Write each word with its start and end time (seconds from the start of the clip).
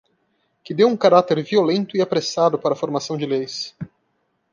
Que 0.63 0.73
deu 0.73 0.87
um 0.87 0.97
caráter 0.97 1.43
violento 1.43 1.95
e 1.95 2.01
apressado 2.01 2.57
para 2.57 2.73
a 2.73 2.75
formação 2.75 3.15
de 3.15 3.27
leis. 3.27 3.75